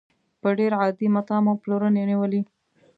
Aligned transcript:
په 0.41 0.49
ډېر 0.59 0.71
عادي 0.81 1.07
متاع 1.15 1.39
مو 1.45 1.53
پلورنې 1.61 2.03
نېولې. 2.09 2.41